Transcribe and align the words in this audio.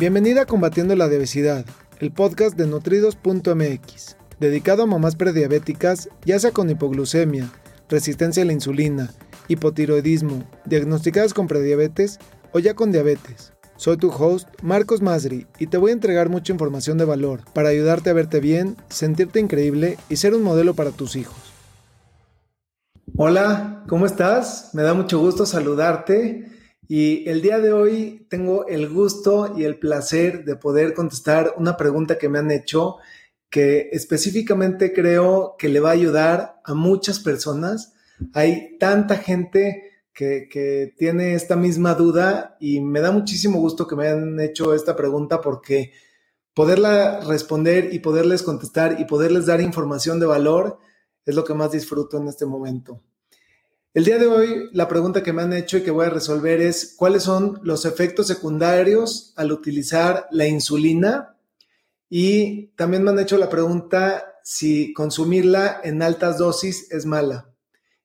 Bienvenida 0.00 0.40
a 0.40 0.46
Combatiendo 0.46 0.96
la 0.96 1.04
Obesidad, 1.04 1.66
el 1.98 2.10
podcast 2.10 2.56
de 2.56 2.66
nutridos.mx, 2.66 4.16
dedicado 4.40 4.82
a 4.82 4.86
mamás 4.86 5.14
prediabéticas, 5.14 6.08
ya 6.24 6.38
sea 6.38 6.52
con 6.52 6.70
hipoglucemia, 6.70 7.50
resistencia 7.90 8.42
a 8.42 8.46
la 8.46 8.54
insulina, 8.54 9.10
hipotiroidismo, 9.48 10.48
diagnosticadas 10.64 11.34
con 11.34 11.48
prediabetes 11.48 12.18
o 12.52 12.60
ya 12.60 12.72
con 12.72 12.92
diabetes. 12.92 13.52
Soy 13.76 13.98
tu 13.98 14.08
host, 14.08 14.48
Marcos 14.62 15.02
Masri, 15.02 15.46
y 15.58 15.66
te 15.66 15.76
voy 15.76 15.90
a 15.90 15.92
entregar 15.92 16.30
mucha 16.30 16.54
información 16.54 16.96
de 16.96 17.04
valor 17.04 17.42
para 17.52 17.68
ayudarte 17.68 18.08
a 18.08 18.14
verte 18.14 18.40
bien, 18.40 18.76
sentirte 18.88 19.38
increíble 19.38 19.98
y 20.08 20.16
ser 20.16 20.34
un 20.34 20.42
modelo 20.42 20.72
para 20.72 20.92
tus 20.92 21.14
hijos. 21.14 21.52
Hola, 23.18 23.84
¿cómo 23.86 24.06
estás? 24.06 24.70
Me 24.72 24.82
da 24.82 24.94
mucho 24.94 25.18
gusto 25.18 25.44
saludarte 25.44 26.59
y 26.92 27.28
el 27.28 27.40
día 27.40 27.60
de 27.60 27.72
hoy 27.72 28.26
tengo 28.28 28.66
el 28.66 28.88
gusto 28.88 29.54
y 29.56 29.62
el 29.62 29.78
placer 29.78 30.44
de 30.44 30.56
poder 30.56 30.92
contestar 30.92 31.54
una 31.56 31.76
pregunta 31.76 32.18
que 32.18 32.28
me 32.28 32.40
han 32.40 32.50
hecho 32.50 32.96
que 33.48 33.90
específicamente 33.92 34.92
creo 34.92 35.54
que 35.56 35.68
le 35.68 35.78
va 35.78 35.90
a 35.90 35.92
ayudar 35.92 36.60
a 36.64 36.74
muchas 36.74 37.20
personas. 37.20 37.92
Hay 38.34 38.76
tanta 38.78 39.18
gente 39.18 39.84
que, 40.12 40.92
tiene 40.98 41.34
esta 41.34 41.54
misma 41.54 41.94
duda 41.94 42.56
y 42.58 42.80
me 42.80 42.98
da 42.98 43.12
muchísimo 43.12 43.60
gusto 43.60 43.86
que 43.86 43.94
me 43.94 44.08
hayan 44.08 44.40
hecho 44.40 44.74
esta 44.74 44.96
pregunta 44.96 45.40
porque 45.40 45.92
poderla 46.54 47.20
responder 47.20 47.94
y 47.94 48.00
poderles 48.00 48.42
contestar 48.42 49.00
y 49.00 49.04
poderles 49.04 49.46
dar 49.46 49.60
información 49.60 50.18
de 50.18 50.26
valor 50.26 50.80
es 51.24 51.36
lo 51.36 51.44
que 51.44 51.54
más 51.54 51.70
disfruto 51.70 52.18
en 52.18 52.26
este 52.26 52.46
momento. 52.46 53.00
El 53.92 54.04
día 54.04 54.18
de 54.18 54.26
hoy, 54.28 54.68
la 54.72 54.86
pregunta 54.86 55.24
que 55.24 55.32
me 55.32 55.42
han 55.42 55.52
hecho 55.52 55.76
y 55.76 55.82
que 55.82 55.90
voy 55.90 56.06
a 56.06 56.10
resolver 56.10 56.60
es 56.60 56.94
cuáles 56.96 57.24
son 57.24 57.58
los 57.64 57.84
efectos 57.84 58.28
secundarios 58.28 59.32
al 59.34 59.50
utilizar 59.50 60.28
la 60.30 60.46
insulina 60.46 61.36
y 62.08 62.68
también 62.76 63.02
me 63.02 63.10
han 63.10 63.18
hecho 63.18 63.36
la 63.36 63.48
pregunta 63.48 64.36
si 64.44 64.92
consumirla 64.92 65.80
en 65.82 66.02
altas 66.02 66.38
dosis 66.38 66.88
es 66.92 67.04
mala. 67.04 67.50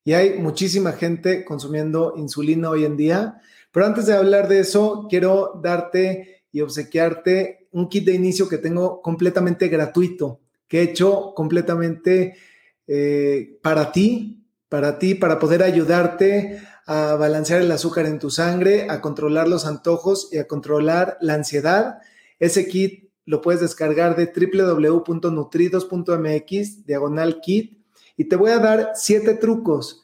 Y 0.04 0.14
hay 0.14 0.40
muchísima 0.40 0.94
gente 0.94 1.46
consumiendo 1.46 2.16
insulina 2.18 2.72
hoy 2.72 2.84
en 2.84 2.98
día, 2.98 3.40
pero 3.72 3.86
antes 3.86 4.08
de 4.08 4.16
hablar 4.16 4.48
de 4.48 4.62
eso, 4.62 5.06
quiero 5.08 5.59
darte 5.64 6.46
y 6.52 6.62
obsequiarte 6.62 7.68
un 7.74 7.90
kit 7.90 8.06
de 8.06 8.16
inicio 8.16 8.50
que 8.50 8.58
tengo 8.58 9.04
completamente 9.04 9.68
gratuito, 9.68 10.42
que 10.68 10.80
he 10.80 10.84
hecho 10.84 11.34
completamente 11.36 12.38
eh, 12.88 13.59
para 13.62 13.92
ti, 13.92 14.34
para 14.70 15.00
ti, 15.00 15.16
para 15.16 15.40
poder 15.40 15.64
ayudarte 15.64 16.62
a 16.86 17.16
balancear 17.16 17.62
el 17.62 17.72
azúcar 17.72 18.06
en 18.06 18.20
tu 18.20 18.30
sangre, 18.30 18.86
a 18.90 19.02
controlar 19.02 19.48
los 19.48 19.66
antojos 19.66 20.30
y 20.32 20.38
a 20.38 20.48
controlar 20.48 21.18
la 21.22 21.34
ansiedad. 21.34 21.98
Ese 22.40 22.68
kit 22.68 23.10
lo 23.26 23.42
puedes 23.42 23.62
descargar 23.62 24.16
de 24.16 24.28
www.nutridos.mx, 24.28 26.86
diagonal 26.86 27.42
kit, 27.42 27.84
y 28.18 28.26
te 28.26 28.36
voy 28.36 28.52
a 28.52 28.60
dar 28.60 28.92
siete 28.96 29.34
trucos, 29.34 30.04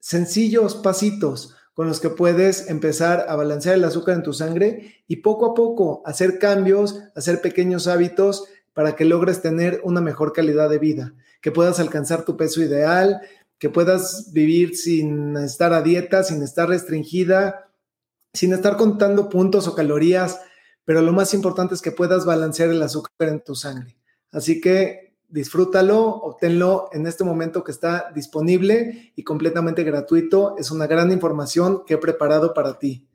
sencillos 0.00 0.74
pasitos 0.74 1.54
con 1.74 1.86
los 1.86 2.00
que 2.00 2.10
puedes 2.10 2.68
empezar 2.68 3.26
a 3.28 3.36
balancear 3.36 3.76
el 3.76 3.84
azúcar 3.84 4.16
en 4.16 4.22
tu 4.22 4.32
sangre 4.32 4.96
y 5.06 5.16
poco 5.16 5.46
a 5.46 5.54
poco 5.54 6.02
hacer 6.04 6.38
cambios, 6.38 7.02
hacer 7.14 7.40
pequeños 7.40 7.86
hábitos 7.86 8.44
para 8.74 8.96
que 8.96 9.04
logres 9.04 9.42
tener 9.42 9.80
una 9.84 10.00
mejor 10.00 10.32
calidad 10.32 10.70
de 10.70 10.78
vida, 10.78 11.14
que 11.40 11.52
puedas 11.52 11.78
alcanzar 11.78 12.24
tu 12.24 12.36
peso 12.36 12.62
ideal, 12.62 13.20
que 13.62 13.70
puedas 13.70 14.32
vivir 14.32 14.76
sin 14.76 15.36
estar 15.36 15.72
a 15.72 15.82
dieta, 15.82 16.24
sin 16.24 16.42
estar 16.42 16.68
restringida, 16.68 17.70
sin 18.32 18.52
estar 18.52 18.76
contando 18.76 19.28
puntos 19.28 19.68
o 19.68 19.76
calorías, 19.76 20.40
pero 20.84 21.00
lo 21.00 21.12
más 21.12 21.32
importante 21.32 21.76
es 21.76 21.80
que 21.80 21.92
puedas 21.92 22.26
balancear 22.26 22.70
el 22.70 22.82
azúcar 22.82 23.28
en 23.28 23.40
tu 23.40 23.54
sangre. 23.54 23.96
Así 24.32 24.60
que 24.60 25.14
disfrútalo, 25.28 26.02
obténlo 26.02 26.88
en 26.92 27.06
este 27.06 27.22
momento 27.22 27.62
que 27.62 27.70
está 27.70 28.10
disponible 28.12 29.12
y 29.14 29.22
completamente 29.22 29.84
gratuito. 29.84 30.56
Es 30.58 30.72
una 30.72 30.88
gran 30.88 31.12
información 31.12 31.84
que 31.86 31.94
he 31.94 31.98
preparado 31.98 32.54
para 32.54 32.80
ti. 32.80 33.06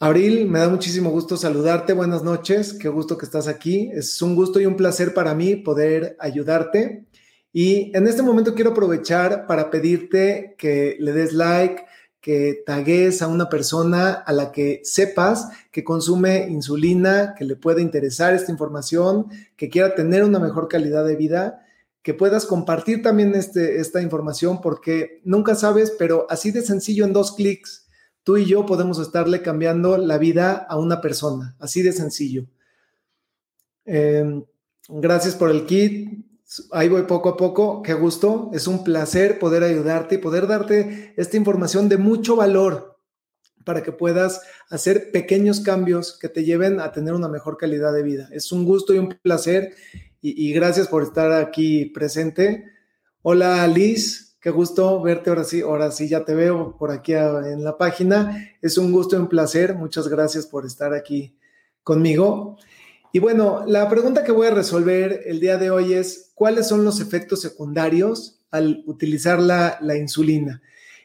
Abril, 0.00 0.48
me 0.48 0.60
da 0.60 0.70
muchísimo 0.70 1.10
gusto 1.10 1.36
saludarte. 1.36 1.92
Buenas 1.92 2.22
noches, 2.22 2.72
qué 2.72 2.88
gusto 2.88 3.18
que 3.18 3.26
estás 3.26 3.46
aquí. 3.46 3.90
Es 3.92 4.22
un 4.22 4.34
gusto 4.34 4.58
y 4.58 4.64
un 4.64 4.76
placer 4.76 5.12
para 5.12 5.34
mí 5.34 5.54
poder 5.54 6.16
ayudarte. 6.18 7.07
Y 7.52 7.96
en 7.96 8.06
este 8.06 8.22
momento 8.22 8.54
quiero 8.54 8.70
aprovechar 8.70 9.46
para 9.46 9.70
pedirte 9.70 10.54
que 10.58 10.96
le 11.00 11.12
des 11.12 11.32
like, 11.32 11.84
que 12.20 12.62
tagues 12.66 13.22
a 13.22 13.28
una 13.28 13.48
persona 13.48 14.12
a 14.12 14.32
la 14.32 14.52
que 14.52 14.80
sepas 14.84 15.48
que 15.70 15.84
consume 15.84 16.48
insulina, 16.48 17.34
que 17.36 17.44
le 17.44 17.56
pueda 17.56 17.80
interesar 17.80 18.34
esta 18.34 18.52
información, 18.52 19.28
que 19.56 19.68
quiera 19.70 19.94
tener 19.94 20.24
una 20.24 20.38
mejor 20.38 20.68
calidad 20.68 21.06
de 21.06 21.16
vida, 21.16 21.64
que 22.02 22.14
puedas 22.14 22.46
compartir 22.46 23.02
también 23.02 23.34
este, 23.34 23.80
esta 23.80 24.02
información 24.02 24.60
porque 24.60 25.20
nunca 25.24 25.54
sabes, 25.54 25.92
pero 25.98 26.26
así 26.28 26.50
de 26.50 26.62
sencillo 26.62 27.04
en 27.04 27.12
dos 27.12 27.32
clics, 27.32 27.88
tú 28.24 28.36
y 28.36 28.46
yo 28.46 28.66
podemos 28.66 28.98
estarle 28.98 29.42
cambiando 29.42 29.96
la 29.96 30.18
vida 30.18 30.52
a 30.52 30.76
una 30.76 31.00
persona, 31.00 31.56
así 31.58 31.82
de 31.82 31.92
sencillo. 31.92 32.46
Em, 33.84 34.44
gracias 34.88 35.34
por 35.34 35.50
el 35.50 35.64
kit, 35.64 36.27
ahí 36.72 36.88
voy 36.88 37.02
poco 37.02 37.28
a 37.30 37.36
poco, 37.36 37.82
qué 37.82 37.94
gusto, 37.94 38.50
es 38.54 38.66
un 38.66 38.84
placer 38.84 39.38
poder 39.38 39.62
ayudarte 39.62 40.16
y 40.16 40.18
poder 40.18 40.46
darte 40.46 41.12
esta 41.16 41.36
información 41.36 41.88
de 41.88 41.98
mucho 41.98 42.36
valor 42.36 42.96
para 43.64 43.82
que 43.82 43.92
puedas 43.92 44.40
hacer 44.70 45.10
pequeños 45.12 45.60
cambios 45.60 46.18
que 46.18 46.30
te 46.30 46.44
lleven 46.44 46.80
a 46.80 46.90
tener 46.90 47.12
una 47.12 47.28
mejor 47.28 47.58
calidad 47.58 47.92
de 47.92 48.02
vida. 48.02 48.28
Es 48.32 48.50
un 48.50 48.64
gusto 48.64 48.94
y 48.94 48.98
un 48.98 49.10
placer 49.20 49.74
y, 50.22 50.52
gracias 50.52 50.88
por 50.88 51.02
estar 51.02 51.32
aquí 51.32 51.84
presente. 51.86 52.64
Hola 53.22 53.66
Liz, 53.66 54.36
qué 54.40 54.50
gusto 54.50 55.02
verte 55.02 55.30
ahora 55.30 55.44
sí, 55.44 55.60
ahora 55.60 55.90
sí 55.90 56.08
ya 56.08 56.24
te 56.24 56.34
veo 56.34 56.76
por 56.78 56.90
aquí 56.90 57.12
en 57.12 57.62
la 57.62 57.76
página. 57.76 58.56
Es 58.62 58.78
un 58.78 58.90
gusto 58.90 59.16
y 59.16 59.18
un 59.20 59.28
placer, 59.28 59.74
muchas 59.74 60.08
gracias 60.08 60.46
por 60.46 60.64
estar 60.64 60.94
aquí 60.94 61.36
conmigo. 61.82 62.56
Y 63.12 63.20
bueno, 63.20 63.64
la 63.66 63.88
pregunta 63.88 64.24
que 64.24 64.32
voy 64.32 64.48
a 64.48 64.54
resolver 64.54 65.22
el 65.26 65.40
día 65.40 65.56
de 65.56 65.70
hoy 65.70 65.94
es, 65.94 66.32
¿cuáles 66.34 66.68
son 66.68 66.84
los 66.84 67.00
efectos 67.00 67.40
secundarios 67.40 68.40
al 68.50 68.82
utilizar 68.86 69.40
la, 69.40 69.78
insulina? 69.96 70.62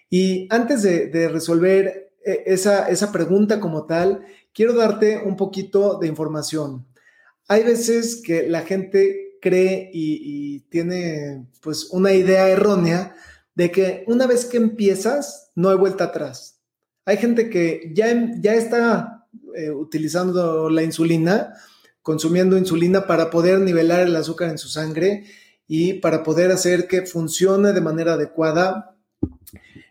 Y 0.09 0.47
antes 0.49 0.83
de, 0.83 1.29
resolver 1.29 2.11
eh, 2.25 2.43
esa, 2.45 2.89
esa 2.89 3.11
pregunta 3.11 3.59
como 3.59 3.85
tal, 3.85 4.25
quiero 4.53 4.73
darte 4.73 5.21
un 5.23 5.37
poquito 5.37 5.97
de 5.99 6.07
información. 6.07 6.85
Hay 7.47 7.63
veces 7.63 8.21
que 8.23 8.47
la 8.47 8.61
gente 8.61 9.37
cree 9.41 9.89
y, 9.93 10.61
tiene 10.69 11.45
pues 11.61 11.89
una 11.91 12.13
idea 12.13 12.49
errónea 12.49 13.15
de 13.53 13.69
que 13.69 14.03
una 14.07 14.25
vez 14.25 14.45
que 14.45 14.57
empiezas, 14.57 15.51
no 15.53 15.69
hay 15.69 15.77
vuelta 15.77 16.05
atrás. 16.05 16.59
Hay 17.05 17.17
gente 17.17 17.49
que 17.49 17.91
ya, 17.93 18.07
ya 18.39 18.55
está 18.55 19.27
eh, 19.55 19.69
utilizando 19.69 20.69
la 20.69 20.81
insulina, 20.81 21.53
consumiendo 22.03 22.57
insulina 22.57 23.07
para 23.07 23.31
poder 23.31 23.59
nivelar 23.59 24.01
el 24.01 24.15
azúcar 24.15 24.51
en 24.51 24.59
su 24.59 24.67
sangre 24.67 25.25
y 25.67 25.93
para 25.93 26.21
poder 26.21 26.51
hacer 26.51 26.87
que 26.87 27.05
funcione 27.05 27.73
de 27.73 27.81
manera 27.81 28.13
adecuada 28.13 28.95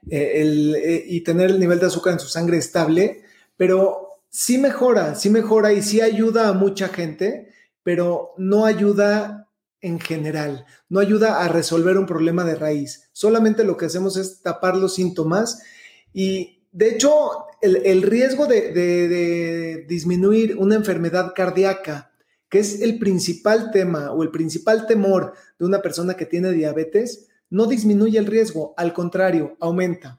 eh, 0.09 0.43
eh, 0.45 1.05
y 1.09 1.23
tener 1.23 1.51
el 1.51 1.59
nivel 1.59 1.81
de 1.81 1.87
azúcar 1.87 2.13
en 2.13 2.21
su 2.21 2.29
sangre 2.29 2.59
estable, 2.59 3.23
pero 3.57 4.21
sí 4.29 4.59
mejora, 4.59 5.15
sí 5.15 5.31
mejora 5.31 5.73
y 5.73 5.83
sí 5.83 6.01
ayuda 6.01 6.49
a 6.49 6.53
mucha 6.53 6.89
gente, 6.89 7.53
pero 7.83 8.35
no 8.37 8.67
ayuda 8.67 9.49
en 9.81 9.99
general, 9.99 10.67
no 10.89 11.01
ayuda 11.01 11.43
a 11.43 11.49
resolver 11.49 11.97
un 11.97 12.07
problema 12.07 12.45
de 12.45 12.55
raíz. 12.55 13.09
Solamente 13.13 13.65
lo 13.65 13.77
que 13.77 13.87
hacemos 13.87 14.17
es 14.17 14.43
tapar 14.43 14.77
los 14.77 14.95
síntomas 14.95 15.63
y 16.13 16.52
de 16.73 16.89
hecho 16.89 17.13
el, 17.61 18.03
riesgo 18.03 18.47
de, 18.47 19.85
disminuir 19.87 20.57
una 20.57 20.75
enfermedad 20.75 21.33
cardíaca, 21.35 22.11
que 22.49 22.59
es 22.59 22.81
el 22.81 22.99
principal 22.99 23.71
tema 23.71 24.13
o 24.13 24.23
el 24.23 24.31
principal 24.31 24.87
temor 24.87 25.35
de 25.59 25.67
una 25.67 25.81
persona 25.81 26.15
que 26.15 26.27
tiene 26.27 26.51
diabetes, 26.51 27.29
no 27.51 27.67
disminuye 27.67 28.19
el 28.19 28.27
riesgo, 28.27 28.75
al 28.77 28.93
contrario, 28.93 29.57
aumenta. 29.61 30.19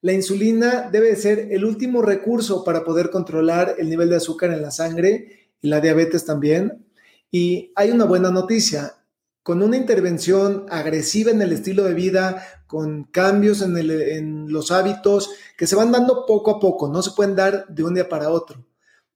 La 0.00 0.12
insulina 0.12 0.88
debe 0.90 1.14
ser 1.16 1.48
el 1.50 1.64
último 1.64 2.00
recurso 2.00 2.64
para 2.64 2.84
poder 2.84 3.10
controlar 3.10 3.74
el 3.78 3.90
nivel 3.90 4.08
de 4.08 4.16
azúcar 4.16 4.52
en 4.52 4.62
la 4.62 4.70
sangre 4.70 5.50
y 5.60 5.68
la 5.68 5.80
diabetes 5.80 6.24
también. 6.24 6.86
Y 7.30 7.72
hay 7.76 7.90
una 7.90 8.06
buena 8.06 8.30
noticia, 8.30 8.94
con 9.42 9.62
una 9.62 9.76
intervención 9.76 10.66
agresiva 10.68 11.30
en 11.30 11.42
el 11.42 11.52
estilo 11.52 11.84
de 11.84 11.94
vida, 11.94 12.46
con 12.66 13.04
cambios 13.04 13.62
en, 13.62 14.52
los 14.52 14.70
hábitos 14.70 15.30
que 15.56 15.66
se 15.66 15.76
van 15.76 15.92
dando 15.92 16.26
poco 16.26 16.52
a 16.52 16.60
poco, 16.60 16.88
no 16.88 17.02
se 17.02 17.12
pueden 17.12 17.36
dar 17.36 17.66
de 17.68 17.84
un 17.84 17.94
día 17.94 18.08
para 18.08 18.30
otro, 18.30 18.66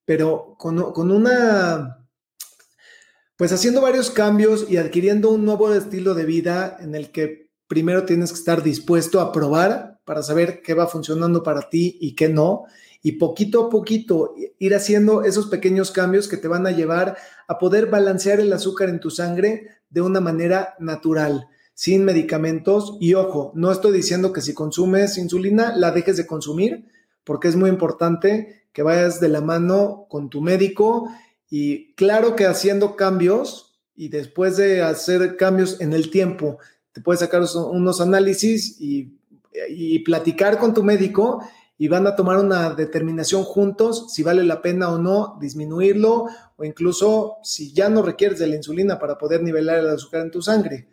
pero 0.04 0.56
con, 0.58 1.10
una, 1.10 2.06
pues 3.36 3.52
haciendo 3.52 3.80
varios 3.80 4.10
cambios 4.10 4.66
y 4.68 4.76
adquiriendo 4.76 5.30
un 5.30 5.44
nuevo 5.44 5.72
estilo 5.72 6.14
de 6.14 6.24
vida 6.24 6.76
en 6.80 6.94
el 6.94 7.12
que 7.12 7.50
primero 7.66 8.04
tienes 8.04 8.32
que 8.32 8.38
estar 8.38 8.62
dispuesto 8.62 9.20
a 9.20 9.32
probar 9.32 10.00
para 10.04 10.22
saber 10.22 10.62
qué 10.62 10.74
va 10.74 10.86
funcionando 10.86 11.42
para 11.42 11.68
ti 11.68 11.98
y 12.00 12.14
qué 12.14 12.28
no, 12.28 12.64
y 13.02 13.12
poquito 13.12 13.66
a 13.66 13.70
poquito 13.70 14.34
ir 14.58 14.74
haciendo 14.74 15.24
esos 15.24 15.48
pequeños 15.48 15.90
cambios 15.90 16.26
que 16.26 16.38
te 16.38 16.48
van 16.48 16.66
a 16.66 16.70
llevar 16.70 17.18
a 17.46 17.58
poder 17.58 17.86
balancear 17.86 18.40
el 18.40 18.52
azúcar 18.52 18.88
en 18.88 18.98
tu 18.98 19.10
sangre 19.10 19.68
de 19.94 20.00
una 20.00 20.20
manera 20.20 20.74
natural, 20.80 21.46
sin 21.72 22.04
medicamentos. 22.04 22.98
Y 23.00 23.14
ojo, 23.14 23.52
no 23.54 23.70
estoy 23.70 23.92
diciendo 23.92 24.32
que 24.32 24.40
si 24.40 24.52
consumes 24.52 25.16
insulina 25.16 25.74
la 25.76 25.92
dejes 25.92 26.16
de 26.16 26.26
consumir, 26.26 26.90
porque 27.22 27.46
es 27.46 27.54
muy 27.54 27.70
importante 27.70 28.64
que 28.72 28.82
vayas 28.82 29.20
de 29.20 29.28
la 29.28 29.40
mano 29.40 30.06
con 30.10 30.30
tu 30.30 30.40
médico 30.40 31.08
y 31.48 31.94
claro 31.94 32.34
que 32.34 32.44
haciendo 32.44 32.96
cambios 32.96 33.78
y 33.94 34.08
después 34.08 34.56
de 34.56 34.82
hacer 34.82 35.36
cambios 35.36 35.80
en 35.80 35.92
el 35.92 36.10
tiempo, 36.10 36.58
te 36.92 37.00
puedes 37.00 37.20
sacar 37.20 37.42
unos 37.70 38.00
análisis 38.00 38.80
y, 38.80 39.16
y 39.68 40.00
platicar 40.00 40.58
con 40.58 40.74
tu 40.74 40.82
médico 40.82 41.40
y 41.84 41.88
van 41.88 42.06
a 42.06 42.16
tomar 42.16 42.38
una 42.38 42.70
determinación 42.70 43.44
juntos 43.44 44.06
si 44.10 44.22
vale 44.22 44.42
la 44.42 44.62
pena 44.62 44.88
o 44.88 44.96
no 44.96 45.36
disminuirlo 45.38 46.28
o 46.56 46.64
incluso 46.64 47.36
si 47.42 47.74
ya 47.74 47.90
no 47.90 48.00
requieres 48.00 48.38
de 48.38 48.46
la 48.46 48.56
insulina 48.56 48.98
para 48.98 49.18
poder 49.18 49.42
nivelar 49.42 49.80
el 49.80 49.90
azúcar 49.90 50.22
en 50.22 50.30
tu 50.30 50.40
sangre. 50.40 50.88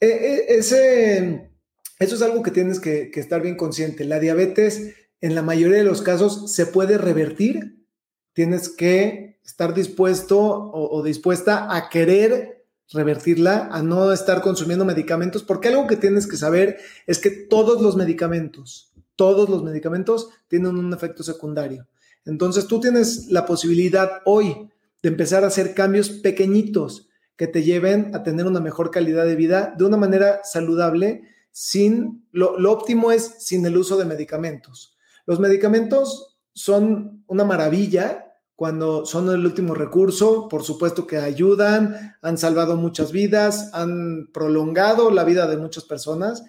E, 0.00 0.06
e, 0.06 0.56
ese, 0.56 1.50
eso 1.98 2.14
es 2.14 2.22
algo 2.22 2.42
que 2.42 2.50
tienes 2.50 2.80
que, 2.80 3.10
estar 3.14 3.42
bien 3.42 3.58
consciente. 3.58 4.06
La 4.06 4.20
diabetes 4.20 4.94
en 5.20 5.34
la 5.34 5.42
mayoría 5.42 5.76
de 5.76 5.84
los 5.84 6.00
casos 6.00 6.50
se 6.50 6.64
puede 6.64 6.96
revertir. 6.96 7.84
Tienes 8.32 8.70
que 8.70 9.38
estar 9.44 9.74
dispuesto 9.74 10.40
o, 10.40 10.96
o 10.96 11.02
dispuesta 11.02 11.76
a 11.76 11.90
querer 11.90 12.64
revertirla, 12.90 13.68
a 13.70 13.82
no 13.82 14.14
estar 14.14 14.40
consumiendo 14.40 14.86
medicamentos, 14.86 15.42
porque 15.42 15.68
algo 15.68 15.86
que 15.86 15.96
tienes 15.96 16.26
que 16.26 16.38
saber 16.38 16.78
es 17.06 17.18
que 17.18 17.28
todos 17.28 17.82
los 17.82 17.96
medicamentos, 17.96 18.93
todos 19.16 19.48
los 19.48 19.62
medicamentos 19.62 20.28
tienen 20.48 20.76
un 20.76 20.92
efecto 20.92 21.22
secundario. 21.22 21.88
Entonces 22.24 22.66
tú 22.66 22.80
tienes 22.80 23.26
la 23.30 23.46
posibilidad 23.46 24.22
hoy 24.24 24.70
de 25.02 25.08
empezar 25.08 25.44
a 25.44 25.48
hacer 25.48 25.74
cambios 25.74 26.08
pequeñitos 26.10 27.08
que 27.36 27.46
te 27.46 27.62
lleven 27.62 28.14
a 28.14 28.22
tener 28.22 28.46
una 28.46 28.60
mejor 28.60 28.90
calidad 28.90 29.26
de 29.26 29.36
vida 29.36 29.74
de 29.76 29.84
una 29.84 29.96
manera 29.96 30.40
saludable, 30.44 31.22
sin, 31.50 32.26
lo, 32.32 32.54
óptimo 32.70 33.12
es 33.12 33.34
sin 33.38 33.66
el 33.66 33.76
uso 33.76 33.96
de 33.96 34.04
medicamentos. 34.04 34.96
Los 35.26 35.40
medicamentos 35.40 36.38
son 36.52 37.24
una 37.26 37.44
maravilla 37.44 38.24
cuando 38.56 39.04
son 39.04 39.28
el 39.30 39.44
último 39.44 39.74
recurso, 39.74 40.48
por 40.48 40.62
supuesto 40.62 41.06
que 41.06 41.16
ayudan, 41.16 42.16
han 42.22 42.38
salvado 42.38 42.76
muchas 42.76 43.10
vidas, 43.10 43.70
han 43.72 44.30
prolongado 44.32 45.10
la 45.10 45.24
vida 45.24 45.48
de 45.48 45.56
muchas 45.56 45.84
personas, 45.84 46.44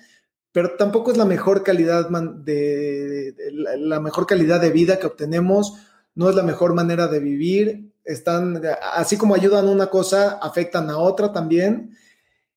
pero 0.56 0.78
tampoco 0.78 1.12
es 1.12 1.18
la 1.18 1.26
mejor 1.26 1.64
calidad 1.64 2.10
de, 2.10 3.36
la 3.78 4.00
mejor 4.00 4.26
calidad 4.26 4.62
de 4.62 4.72
vida 4.72 5.00
que 5.00 5.06
obtenemos, 5.06 5.74
no 6.16 6.30
es 6.30 6.36
la 6.38 6.44
mejor 6.44 6.74
manera 6.74 7.08
de 7.08 7.20
vivir, 7.20 7.92
están, 8.06 8.62
así 8.94 9.18
como 9.18 9.36
ayudan 9.36 9.68
una 9.68 9.88
cosa, 9.88 10.40
afectan 10.42 10.90
a 10.90 10.98
otra 10.98 11.34
también. 11.34 11.98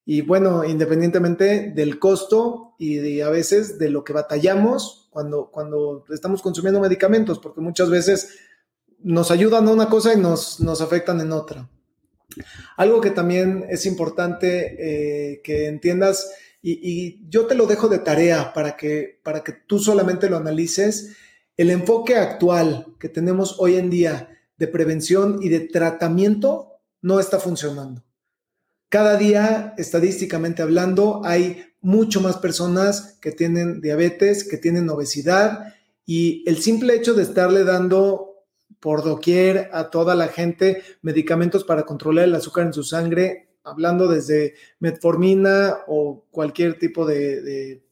Y 0.04 0.20
bueno, 0.20 0.64
independientemente 0.64 1.72
del 1.74 1.98
costo 1.98 2.76
y 2.78 3.20
a 3.20 3.30
veces 3.30 3.80
de 3.80 3.90
lo 3.90 4.04
que 4.04 4.12
batallamos 4.12 5.08
cuando, 5.10 5.50
cuando 5.50 6.04
estamos 6.10 6.40
consumiendo 6.40 6.78
medicamentos, 6.78 7.40
porque 7.40 7.60
muchas 7.60 7.90
veces 7.90 8.38
nos 9.00 9.32
ayudan 9.32 9.66
a 9.66 9.72
una 9.72 9.88
cosa 9.88 10.14
y 10.14 10.18
nos, 10.18 10.60
nos 10.60 10.80
afectan 10.80 11.20
en 11.20 11.32
otra. 11.32 11.68
Algo 12.76 13.00
que 13.00 13.10
también 13.10 13.66
es 13.68 13.86
importante 13.86 15.32
eh, 15.32 15.40
que 15.42 15.66
entiendas 15.66 16.30
y, 16.62 17.28
yo 17.28 17.46
te 17.46 17.54
lo 17.54 17.66
dejo 17.66 17.88
de 17.88 17.98
tarea 17.98 18.52
para 18.52 18.76
que, 18.76 19.20
para 19.22 19.44
que 19.44 19.52
tú 19.52 19.78
solamente 19.78 20.28
lo 20.28 20.36
analices. 20.36 21.16
El 21.56 21.70
enfoque 21.70 22.16
actual 22.16 22.94
que 22.98 23.08
tenemos 23.08 23.56
hoy 23.58 23.76
en 23.76 23.90
día 23.90 24.28
de 24.56 24.68
prevención 24.68 25.38
y 25.40 25.48
de 25.48 25.60
tratamiento 25.60 26.80
no 27.00 27.20
está 27.20 27.38
funcionando. 27.38 28.04
Cada 28.88 29.16
día, 29.16 29.74
estadísticamente 29.76 30.62
hablando, 30.62 31.20
hay 31.24 31.64
mucho 31.80 32.20
más 32.20 32.38
personas 32.38 33.18
que 33.20 33.32
tienen 33.32 33.80
diabetes, 33.80 34.44
que 34.44 34.56
tienen 34.56 34.88
obesidad 34.88 35.74
y 36.06 36.42
el 36.48 36.58
simple 36.58 36.94
hecho 36.94 37.14
de 37.14 37.22
estarle 37.22 37.64
dando 37.64 38.28
por 38.80 39.04
doquier 39.04 39.70
a 39.72 39.90
toda 39.90 40.14
la 40.14 40.28
gente 40.28 40.82
medicamentos 41.02 41.64
para 41.64 41.84
controlar 41.84 42.24
el 42.24 42.34
azúcar 42.34 42.66
en 42.66 42.72
su 42.72 42.82
sangre 42.82 43.47
hablando 43.64 44.08
desde 44.08 44.54
metformina 44.80 45.78
o 45.86 46.24
cualquier 46.30 46.78
tipo 46.78 47.06
de, 47.06 47.82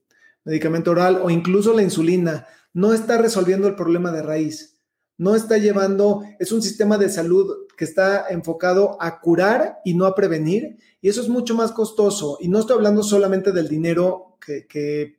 medicamento 0.45 0.93
oral 0.93 1.21
o 1.23 1.29
incluso 1.29 1.75
la 1.75 1.83
insulina, 1.83 2.47
no 2.73 2.93
está 2.93 3.19
resolviendo 3.19 3.67
el 3.67 3.75
problema 3.75 4.13
de 4.13 4.23
raíz. 4.23 4.79
No 5.19 5.35
está 5.35 5.59
llevando, 5.59 6.23
es 6.39 6.53
un 6.53 6.63
sistema 6.63 6.99
de 6.99 7.09
salud 7.09 7.67
que 7.77 7.85
está 7.85 8.27
enfocado 8.29 8.97
a 9.01 9.21
curar 9.21 9.79
y 9.85 9.95
no 9.95 10.05
a 10.07 10.15
prevenir, 10.15 10.77
y 11.01 11.09
eso 11.09 11.21
es 11.21 11.29
mucho 11.29 11.55
más 11.55 11.73
costoso. 11.73 12.39
Y 12.41 12.49
no 12.49 12.61
estoy 12.61 12.77
hablando 12.77 13.03
solamente 13.03 13.51
del 13.51 13.69
dinero 13.69 14.37
que, 14.41 15.17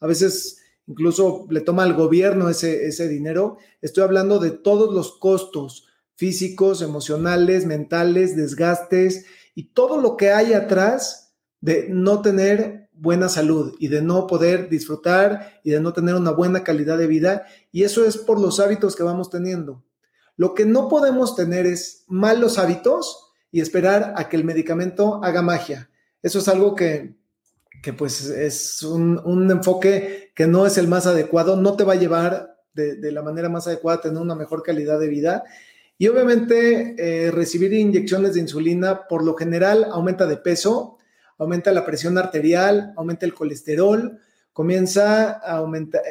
a 0.00 0.06
veces 0.06 0.58
incluso 0.86 1.46
le 1.50 1.60
toma 1.60 1.82
al 1.82 1.94
gobierno 1.94 2.48
ese, 2.48 2.86
ese 2.86 3.08
dinero, 3.08 3.58
estoy 3.82 4.04
hablando 4.04 4.38
de 4.38 4.52
todos 4.52 4.94
los 4.94 5.18
costos 5.18 5.88
físicos, 6.14 6.82
emocionales, 6.82 7.66
mentales, 7.66 8.36
desgastes 8.36 9.26
y 9.58 9.70
todo 9.70 10.00
lo 10.00 10.16
que 10.16 10.30
hay 10.30 10.52
atrás 10.52 11.34
de 11.60 11.88
no 11.90 12.22
tener 12.22 12.90
buena 12.92 13.28
salud 13.28 13.74
y 13.80 13.88
de 13.88 14.02
no 14.02 14.28
poder 14.28 14.68
disfrutar 14.68 15.60
y 15.64 15.72
de 15.72 15.80
no 15.80 15.92
tener 15.92 16.14
una 16.14 16.30
buena 16.30 16.62
calidad 16.62 16.96
de 16.96 17.08
vida. 17.08 17.44
Y 17.72 17.82
eso 17.82 18.04
es 18.04 18.18
por 18.18 18.38
los 18.38 18.60
hábitos 18.60 18.94
que 18.94 19.02
vamos 19.02 19.30
teniendo. 19.30 19.82
Lo 20.36 20.54
que 20.54 20.64
no 20.64 20.86
podemos 20.86 21.34
tener 21.34 21.66
es 21.66 22.04
malos 22.06 22.56
hábitos 22.56 23.32
y 23.50 23.60
esperar 23.60 24.14
a 24.14 24.28
que 24.28 24.36
el 24.36 24.44
medicamento 24.44 25.18
haga 25.24 25.42
magia. 25.42 25.90
Eso 26.22 26.38
es 26.38 26.46
algo 26.46 26.76
que, 26.76 27.16
pues 27.96 28.26
es 28.26 28.84
un, 28.84 29.50
enfoque 29.50 30.30
que 30.36 30.46
no 30.46 30.66
es 30.66 30.78
el 30.78 30.86
más 30.86 31.08
adecuado, 31.08 31.56
no 31.56 31.74
te 31.74 31.82
va 31.82 31.94
a 31.94 31.96
llevar 31.96 32.60
de, 32.74 32.94
de 32.94 33.10
la 33.10 33.22
manera 33.22 33.48
más 33.48 33.66
adecuada 33.66 33.98
a 33.98 34.02
tener 34.02 34.22
una 34.22 34.36
mejor 34.36 34.62
calidad 34.62 35.00
de 35.00 35.08
vida 35.08 35.42
y 35.98 36.06
obviamente 36.06 36.94
eh, 36.96 37.30
recibir 37.32 37.72
inyecciones 37.72 38.34
de 38.34 38.40
insulina 38.40 39.08
por 39.08 39.24
lo 39.24 39.34
general 39.34 39.88
aumenta 39.90 40.26
de 40.26 40.36
peso, 40.36 40.96
aumenta 41.38 41.72
la 41.72 41.84
presión 41.84 42.16
arterial, 42.16 42.92
aumenta 42.96 43.26
el 43.26 43.34
colesterol, 43.34 44.20
comienza 44.52 45.32
a 45.32 45.56
aumentar. 45.56 46.02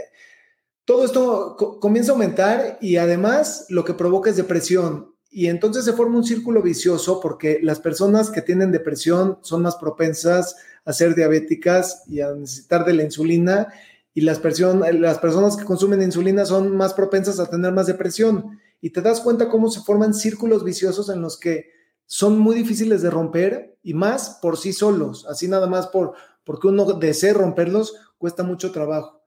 Todo 0.83 1.05
esto 1.05 1.79
comienza 1.79 2.11
a 2.11 2.15
aumentar 2.15 2.77
y 2.81 2.97
además 2.97 3.65
lo 3.69 3.85
que 3.85 3.93
provoca 3.93 4.29
es 4.29 4.35
depresión. 4.35 5.13
Y 5.29 5.47
entonces 5.47 5.85
se 5.85 5.93
forma 5.93 6.17
un 6.17 6.23
círculo 6.23 6.61
vicioso 6.61 7.21
porque 7.21 7.59
las 7.61 7.79
personas 7.79 8.29
que 8.29 8.41
tienen 8.41 8.71
depresión 8.71 9.39
son 9.41 9.61
más 9.61 9.75
propensas 9.77 10.55
a 10.83 10.91
ser 10.93 11.15
diabéticas 11.15 12.03
y 12.07 12.21
a 12.21 12.33
necesitar 12.33 12.85
de 12.85 12.93
la 12.93 13.03
insulina 13.03 13.67
y 14.13 14.21
las, 14.21 14.41
las 14.41 15.19
personas 15.19 15.55
que 15.55 15.65
consumen 15.65 16.01
insulina 16.01 16.45
son 16.45 16.75
más 16.75 16.93
propensas 16.93 17.39
a 17.39 17.49
tener 17.49 17.71
más 17.71 17.87
depresión 17.87 18.57
y 18.81 18.91
te 18.91 19.01
das 19.01 19.21
cuenta 19.21 19.49
cómo 19.49 19.69
se 19.69 19.81
forman 19.81 20.13
círculos 20.13 20.63
viciosos 20.63 21.09
en 21.09 21.21
los 21.21 21.39
que 21.39 21.71
son 22.05 22.39
muy 22.39 22.55
difíciles 22.55 23.01
de 23.01 23.09
romper 23.09 23.77
y 23.83 23.93
más 23.93 24.39
por 24.41 24.57
sí 24.57 24.73
solos, 24.73 25.25
así 25.29 25.47
nada 25.47 25.67
más 25.67 25.87
por 25.87 26.13
porque 26.43 26.67
uno 26.67 26.85
desea 26.93 27.33
romperlos 27.33 27.95
cuesta 28.17 28.41
mucho 28.41 28.71
trabajo. 28.71 29.21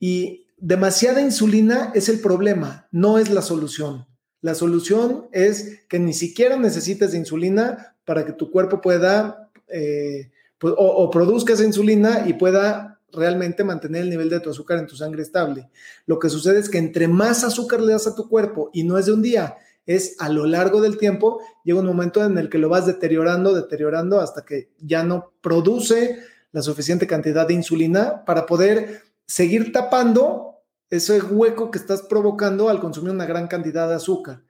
Y 0.00 0.46
demasiada 0.56 1.20
insulina 1.20 1.92
es 1.94 2.08
el 2.08 2.20
problema, 2.20 2.88
no 2.90 3.18
es 3.18 3.28
la 3.30 3.42
solución. 3.42 4.06
La 4.40 4.54
solución 4.54 5.28
es 5.32 5.84
que 5.88 5.98
ni 5.98 6.14
siquiera 6.14 6.56
necesites 6.56 7.12
de 7.12 7.18
insulina 7.18 7.94
para 8.04 8.24
que 8.24 8.32
tu 8.32 8.50
cuerpo 8.50 8.80
pueda 8.80 9.50
eh, 9.68 10.30
o, 10.62 10.70
o 10.70 11.10
produzca 11.10 11.52
esa 11.52 11.64
insulina 11.64 12.24
y 12.26 12.32
pueda 12.32 13.01
realmente 13.12 13.64
mantener 13.64 14.02
el 14.02 14.10
nivel 14.10 14.30
de 14.30 14.40
tu 14.40 14.50
azúcar 14.50 14.78
en 14.78 14.86
tu 14.86 14.96
sangre 14.96 15.22
estable. 15.22 15.70
Lo 16.06 16.18
que 16.18 16.28
sucede 16.28 16.58
es 16.58 16.68
que 16.68 16.78
entre 16.78 17.08
más 17.08 17.44
azúcar 17.44 17.80
le 17.80 17.92
das 17.92 18.06
a 18.06 18.14
tu 18.14 18.28
cuerpo 18.28 18.70
y 18.72 18.84
no 18.84 18.98
es 18.98 19.06
de 19.06 19.12
un 19.12 19.22
día, 19.22 19.56
es 19.86 20.16
a 20.18 20.28
lo 20.28 20.46
largo 20.46 20.80
del 20.80 20.96
tiempo, 20.96 21.40
llega 21.64 21.80
un 21.80 21.86
momento 21.86 22.24
en 22.24 22.38
el 22.38 22.48
que 22.48 22.58
lo 22.58 22.68
vas 22.68 22.86
deteriorando, 22.86 23.54
deteriorando 23.54 24.20
hasta 24.20 24.44
que 24.44 24.70
ya 24.78 25.02
no 25.02 25.32
produce 25.40 26.20
la 26.52 26.62
suficiente 26.62 27.06
cantidad 27.06 27.46
de 27.46 27.54
insulina 27.54 28.24
para 28.24 28.46
poder 28.46 29.02
seguir 29.26 29.72
tapando 29.72 30.60
ese 30.90 31.20
hueco 31.20 31.70
que 31.70 31.78
estás 31.78 32.02
provocando 32.02 32.68
al 32.68 32.80
consumir 32.80 33.12
una 33.12 33.24
gran 33.24 33.48
cantidad 33.48 33.88
de 33.88 33.94
azúcar. 33.94 34.42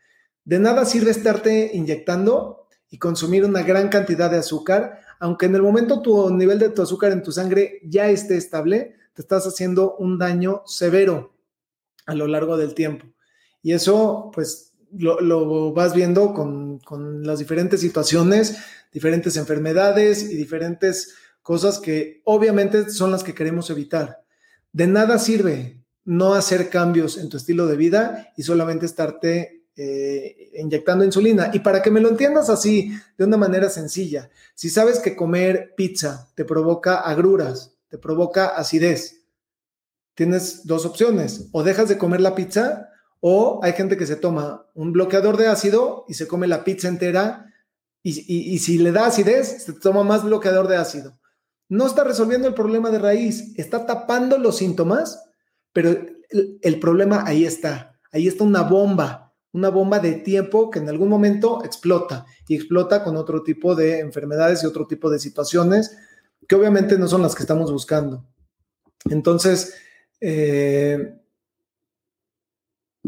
De 0.45 0.59
nada 0.59 0.85
sirve 0.85 1.13
estarte 1.13 1.71
inyectando 1.73 2.67
y 2.91 2.99
consumir 2.99 3.45
una 3.45 3.63
gran 3.63 3.89
cantidad 3.89 4.31
de 4.31 4.39
azúcar 4.39 5.01
aunque 5.23 5.47
en 5.47 5.55
el 5.55 5.63
momento 5.63 6.03
tu 6.03 6.35
nivel 6.35 6.59
de 6.59 6.71
tu 6.71 6.83
azúcar 6.83 7.13
en 7.13 7.23
tu 7.23 7.31
sangre 7.31 7.81
ya 7.85 8.11
esté 8.11 8.37
estable, 8.37 8.97
te 9.15 9.23
estás 9.23 9.47
haciendo 9.47 9.95
un 9.95 10.19
daño 10.19 10.63
severo 10.67 11.33
a 12.07 12.15
lo 12.17 12.27
largo 12.27 12.57
del 12.57 12.75
tiempo. 12.75 13.07
Y 13.63 13.73
eso, 13.73 14.33
pues, 14.35 14.73
lo, 14.91 15.73
vas 15.73 15.95
viendo 15.95 16.35
con, 16.35 16.81
con, 16.81 17.25
las 17.25 17.39
diferentes 17.39 17.81
situaciones, 17.81 18.57
diferentes 18.93 19.37
enfermedades 19.37 20.25
y 20.25 20.35
diferentes 20.35 21.15
cosas 21.41 21.79
que 21.79 22.21
obviamente 22.25 22.91
son 22.91 23.13
las 23.13 23.23
que 23.23 23.33
queremos 23.33 23.71
evitar. 23.71 24.25
De 24.73 24.89
nada 24.89 25.21
sirve 25.21 25.85
no 26.05 26.35
hacer 26.35 26.69
cambios 26.69 27.17
en 27.17 27.29
tu 27.29 27.37
estilo 27.37 27.69
de 27.69 27.77
vida 27.77 28.33
y 28.37 28.43
solamente 28.43 28.87
estarte 28.87 29.62
eh, 29.77 30.51
inyectando 30.55 31.05
insulina. 31.05 31.51
Y 31.53 31.61
para 31.61 31.83
que 31.83 31.91
me 31.91 32.01
lo 32.01 32.09
entiendas 32.09 32.51
así, 32.51 32.93
de 33.17 33.25
una 33.25 33.37
manera 33.37 33.71
sencilla, 33.71 34.31
si 34.55 34.69
sabes 34.69 34.99
que 34.99 35.17
comer 35.17 35.75
pizza 35.77 36.29
te 36.35 36.45
provoca 36.45 36.97
agruras, 36.97 37.73
te 37.89 37.99
provoca 37.99 38.49
acidez, 38.49 39.23
tienes 40.15 40.67
dos 40.67 40.85
opciones, 40.85 41.49
o 41.53 41.63
dejas 41.63 41.89
de 41.89 41.99
comer 41.99 42.21
la 42.21 42.35
pizza 42.35 42.91
o 43.25 43.61
hay 43.63 43.73
gente 43.75 43.97
que 43.97 44.07
se 44.07 44.17
toma 44.17 44.67
un 44.75 44.93
bloqueador 44.93 45.37
de 45.37 45.47
ácido 45.47 46.05
y 46.09 46.15
se 46.15 46.27
come 46.27 46.49
la 46.49 46.65
pizza 46.65 46.89
entera 46.89 47.47
y, 48.03 48.59
si 48.59 48.79
le 48.79 48.91
da 48.91 49.07
acidez, 49.07 49.63
se 49.63 49.75
toma 49.75 50.03
más 50.03 50.25
bloqueador 50.25 50.67
de 50.67 50.77
ácido. 50.77 51.21
No 51.69 51.87
está 51.87 52.03
resolviendo 52.03 52.49
el 52.49 52.55
problema 52.55 52.91
de 52.91 52.99
raíz, 52.99 53.57
está 53.57 53.87
tapando 53.87 54.39
los 54.39 54.57
síntomas, 54.57 55.23
pero 55.73 55.97
el 56.63 56.81
problema 56.81 57.23
ahí 57.25 57.45
está. 57.45 57.97
Ahí 58.11 58.27
está 58.27 58.43
una 58.43 58.63
bomba 58.63 59.22
una 59.53 59.69
bomba 59.69 59.99
de 59.99 60.15
tiempo 60.15 60.71
que 60.71 60.79
en 60.79 60.89
algún 60.89 61.09
momento 61.09 61.65
explota 61.65 62.27
y 62.49 62.57
explota 62.57 63.05
con 63.05 63.17
otro 63.17 63.43
tipo 63.43 63.75
de 63.75 64.01
enfermedades 64.01 64.63
y 64.63 64.67
otro 64.67 64.87
tipo 64.87 65.11
de 65.11 65.19
situaciones 65.19 65.97
que 66.49 66.55
obviamente 66.55 66.99
no 66.99 67.07
son 67.09 67.23
las 67.23 67.35
que 67.35 67.43
estamos 67.43 67.71
buscando. 67.71 68.27
Entonces, 69.11 69.75
eh, 70.21 71.19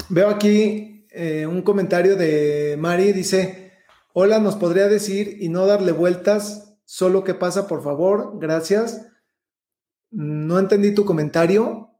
veo 0.09 0.29
aquí 0.29 1.07
eh, 1.11 1.47
un 1.47 1.63
comentario 1.63 2.17
de 2.17 2.77
Mari, 2.79 3.13
dice, 3.13 3.73
hola, 4.13 4.39
¿nos 4.39 4.57
podría 4.57 4.89
decir 4.89 5.39
y 5.41 5.49
no 5.49 5.67
darle 5.67 5.93
vueltas 5.93 6.77
solo 6.85 7.25
qué 7.25 7.35
pasa, 7.35 7.67
por 7.67 7.83
favor? 7.83 8.39
Gracias. 8.39 9.07
No 10.11 10.59
entendí 10.59 10.95
tu 10.95 11.05
comentario. 11.05 11.91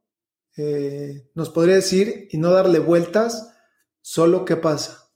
Eh, 0.57 1.29
¿Nos 1.33 1.49
podría 1.49 1.75
decir 1.75 2.27
y 2.31 2.37
no 2.37 2.51
darle 2.51 2.79
vueltas? 2.79 3.54
Solo 4.07 4.45
qué 4.45 4.55
pasa. 4.55 5.09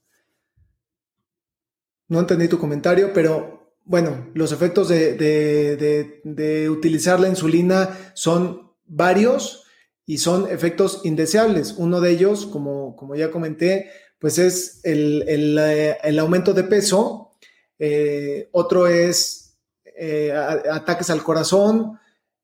No 2.08 2.18
entendí 2.18 2.48
tu 2.48 2.58
comentario, 2.58 3.12
pero 3.14 3.76
bueno, 3.84 4.28
los 4.34 4.50
efectos 4.50 4.88
de, 4.88 6.68
utilizar 6.68 7.20
la 7.20 7.28
insulina 7.28 7.96
son 8.14 8.72
varios 8.86 9.62
y 10.06 10.18
son 10.18 10.50
efectos 10.50 11.02
indeseables. 11.04 11.74
Uno 11.78 12.00
de 12.00 12.10
ellos, 12.10 12.46
como, 12.46 12.96
como 12.96 13.14
ya 13.14 13.30
comenté, 13.30 13.92
pues 14.18 14.38
es 14.38 14.80
el, 14.82 16.18
aumento 16.18 16.52
de 16.52 16.64
peso. 16.64 17.30
Eh, 17.78 18.48
otro 18.50 18.88
es 18.88 19.56
eh, 19.84 20.32
ataques 20.32 21.10
al 21.10 21.22
corazón, 21.22 21.96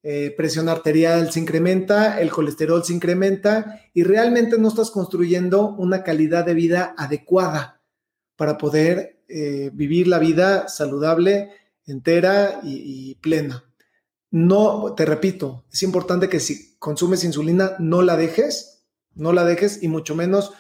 eh, 0.09 0.33
presión 0.37 0.69
arterial 0.69 1.33
se 1.33 1.41
incrementa, 1.41 2.21
el 2.21 2.31
colesterol 2.31 2.85
se 2.85 2.93
incrementa 2.93 3.83
y 3.93 4.05
realmente 4.05 4.57
no 4.57 4.69
estás 4.69 4.93
construyendo 4.93 5.71
una 5.71 6.05
calidad 6.05 6.47
de 6.47 6.55
vida 6.55 6.95
adecuada 6.97 7.83
para 8.37 8.57
poder 8.57 9.25
eh, 9.27 9.73
vivir 9.75 10.07
la 10.07 10.21
vida 10.21 10.69
saludable, 10.69 11.51
entera 11.87 12.61
y, 12.63 13.17
plena. 13.17 13.65
No, 14.31 14.95
te 14.97 15.07
repito, 15.07 15.65
es 15.73 15.83
importante 15.83 16.29
que 16.29 16.39
si 16.39 16.77
consumes 16.77 17.25
insulina 17.25 17.73
no 17.81 18.03
la 18.03 18.17
dejes, 18.17 18.85
no 19.17 19.33
la 19.33 19.45
dejes 19.45 19.83
y 19.83 19.89
mucho 19.89 20.15
menos 20.15 20.53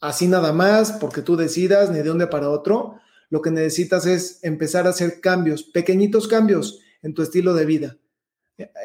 así 0.00 0.28
nada 0.28 0.52
más 0.52 0.92
porque 0.92 1.22
tú 1.22 1.34
decidas 1.34 1.90
ni 1.90 1.96
de 1.96 2.04
dónde 2.04 2.28
para 2.28 2.50
otro. 2.50 3.00
Lo 3.30 3.42
que 3.42 3.50
necesitas 3.50 4.06
es 4.06 4.38
empezar 4.44 4.86
a 4.86 4.90
hacer 4.90 5.20
cambios, 5.20 5.64
pequeñitos 5.64 6.28
cambios 6.28 6.78
en 7.02 7.14
tu 7.14 7.22
estilo 7.22 7.54
de 7.54 7.66
vida 7.66 7.96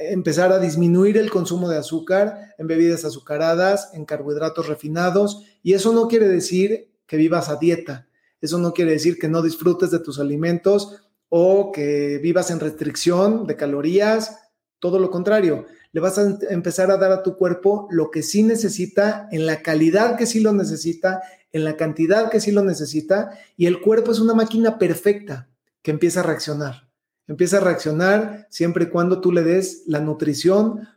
empezar 0.10 0.52
a 0.52 0.60
disminuir 0.60 1.18
el 1.18 1.30
consumo 1.30 1.70
de 1.70 1.78
azúcar 1.78 2.54
en 2.58 2.68
bebidas 2.68 3.06
azucaradas, 3.06 3.92
en 3.94 4.06
carbohidratos 4.06 4.68
refinados, 4.68 5.44
y 5.64 5.74
eso 5.74 5.94
no 5.94 6.08
quiere 6.08 6.28
decir 6.28 6.92
que 7.06 7.18
vivas 7.18 7.50
a 7.50 7.56
dieta, 7.56 8.08
eso 8.42 8.58
no 8.58 8.74
quiere 8.74 8.92
decir 8.92 9.18
que 9.18 9.28
no 9.28 9.42
disfrutes 9.42 9.92
de 9.92 10.00
tus 10.00 10.20
alimentos 10.20 11.02
o 11.30 11.72
que 11.72 12.20
vivas 12.20 12.52
en 12.52 12.60
restricción 12.60 13.48
de 13.48 13.56
calorías, 13.56 14.40
todo 14.80 15.00
lo 15.00 15.10
contrario, 15.10 15.66
le 15.92 16.02
vas 16.02 16.18
a 16.18 16.38
empezar 16.50 16.92
a 16.92 16.98
dar 16.98 17.12
a 17.12 17.24
tu 17.24 17.36
cuerpo 17.36 17.88
lo 17.90 18.12
que 18.12 18.22
sí 18.22 18.44
necesita, 18.44 19.28
en 19.32 19.46
la 19.46 19.62
calidad 19.62 20.18
que 20.18 20.26
sí 20.26 20.40
lo 20.40 20.54
necesita, 20.54 21.22
en 21.52 21.64
la 21.64 21.76
cantidad 21.76 22.30
que 22.30 22.40
sí 22.40 22.52
lo 22.52 22.64
necesita, 22.64 23.32
y 23.56 23.66
el 23.66 23.82
cuerpo 23.82 24.12
es 24.12 24.20
una 24.20 24.34
máquina 24.34 24.78
perfecta 24.78 25.50
que 25.82 25.92
empieza 25.92 26.20
a 26.20 26.24
reaccionar 26.24 26.87
empieza 27.28 27.58
a 27.58 27.62
reaccionar 27.62 28.48
siempre 28.50 28.86
y 28.86 28.90
cuando 28.90 29.22
tú 29.22 29.32
le 29.32 29.44
des 29.44 29.84
la 29.86 30.00
nutrición. 30.00 30.88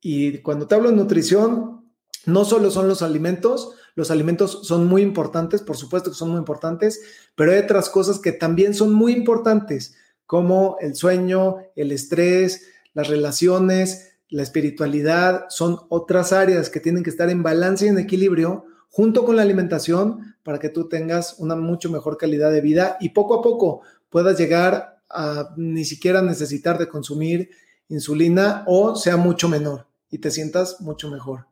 Y 0.00 0.38
cuando 0.38 0.66
te 0.66 0.74
hablo 0.74 0.90
de 0.90 0.96
nutrición, 0.96 1.84
no 2.26 2.44
solo 2.44 2.70
son 2.70 2.88
los 2.88 3.02
alimentos, 3.02 3.74
los 3.94 4.10
alimentos 4.10 4.60
son 4.62 4.86
muy 4.86 5.02
importantes, 5.02 5.62
por 5.62 5.76
supuesto 5.76 6.10
que 6.10 6.16
son 6.16 6.30
muy 6.30 6.38
importantes, 6.38 7.00
pero 7.34 7.52
hay 7.52 7.58
otras 7.58 7.88
cosas 7.88 8.20
que 8.20 8.32
también 8.32 8.74
son 8.74 8.92
muy 8.92 9.12
importantes, 9.12 9.96
como 10.26 10.76
el 10.80 10.94
sueño, 10.94 11.56
el 11.74 11.90
estrés, 11.90 12.68
las 12.92 13.08
relaciones, 13.08 14.12
la 14.28 14.42
espiritualidad, 14.42 15.46
son 15.48 15.80
otras 15.88 16.32
áreas 16.32 16.70
que 16.70 16.80
tienen 16.80 17.02
que 17.02 17.10
estar 17.10 17.30
en 17.30 17.42
balance 17.42 17.86
y 17.86 17.88
en 17.88 17.98
equilibrio 17.98 18.66
junto 18.90 19.24
con 19.24 19.36
la 19.36 19.42
alimentación 19.42 20.36
para 20.42 20.58
que 20.58 20.68
tú 20.68 20.88
tengas 20.88 21.38
una 21.38 21.56
mucho 21.56 21.90
mejor 21.90 22.18
calidad 22.18 22.52
de 22.52 22.60
vida 22.60 22.96
y 23.00 23.10
poco 23.10 23.34
a 23.34 23.42
poco 23.42 23.82
puedas 24.10 24.38
llegar 24.38 24.97
a 25.10 25.54
ni 25.56 25.84
siquiera 25.84 26.22
necesitar 26.22 26.78
de 26.78 26.88
consumir 26.88 27.50
insulina 27.88 28.64
o 28.66 28.96
sea 28.96 29.16
mucho 29.16 29.48
menor 29.48 29.86
y 30.10 30.18
te 30.18 30.30
sientas 30.30 30.80
mucho 30.80 31.10
mejor. 31.10 31.46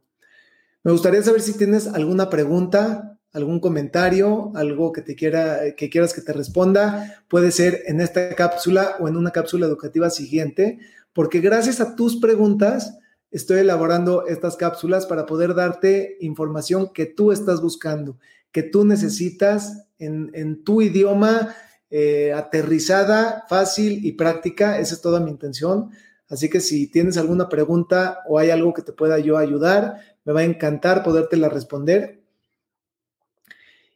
Me 0.82 0.92
gustaría 0.92 1.22
saber 1.22 1.40
si 1.40 1.54
tienes 1.54 1.88
alguna 1.88 2.30
pregunta, 2.30 3.18
algún 3.32 3.60
comentario, 3.60 4.52
algo 4.54 4.92
que 4.92 5.02
te 5.02 5.14
quiera 5.14 5.74
que 5.74 5.90
quieras 5.90 6.14
que 6.14 6.22
te 6.22 6.32
responda, 6.32 7.24
puede 7.28 7.50
ser 7.50 7.82
en 7.86 8.00
esta 8.00 8.34
cápsula 8.34 8.96
o 9.00 9.08
en 9.08 9.16
una 9.16 9.30
cápsula 9.30 9.66
educativa 9.66 10.10
siguiente, 10.10 10.78
porque 11.12 11.40
gracias 11.40 11.80
a 11.80 11.96
tus 11.96 12.16
preguntas 12.16 12.98
estoy 13.30 13.58
elaborando 13.58 14.26
estas 14.26 14.56
cápsulas 14.56 15.06
para 15.06 15.26
poder 15.26 15.54
darte 15.54 16.16
información 16.20 16.92
que 16.94 17.06
tú 17.06 17.32
estás 17.32 17.60
buscando, 17.60 18.18
que 18.52 18.62
tú 18.62 18.84
necesitas 18.84 19.88
en, 19.98 20.30
en 20.34 20.62
tu 20.62 20.80
idioma, 20.80 21.54
eh, 21.90 22.32
aterrizada, 22.32 23.44
fácil 23.48 24.04
y 24.04 24.12
práctica. 24.12 24.78
Esa 24.78 24.94
es 24.94 25.00
toda 25.00 25.18
mi 25.20 25.30
intención. 25.30 25.90
Así 26.28 26.50
que 26.50 26.60
si 26.60 26.88
tienes 26.88 27.16
alguna 27.16 27.48
pregunta 27.48 28.18
o 28.28 28.38
hay 28.38 28.50
algo 28.50 28.74
que 28.74 28.82
te 28.82 28.92
pueda 28.92 29.18
yo 29.18 29.38
ayudar, 29.38 29.96
me 30.24 30.32
va 30.32 30.40
a 30.40 30.44
encantar 30.44 31.04
podértela 31.04 31.48
responder. 31.48 32.20